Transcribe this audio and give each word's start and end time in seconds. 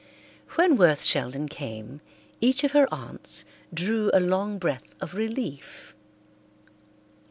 When 0.55 0.77
Worth 0.77 1.03
Sheldon 1.03 1.47
came, 1.47 2.01
each 2.39 2.63
of 2.63 2.71
her 2.71 2.91
aunts 2.91 3.45
drew 3.71 4.09
a 4.15 4.19
long 4.19 4.57
breath 4.57 4.95
of 4.99 5.13
relief. 5.13 5.93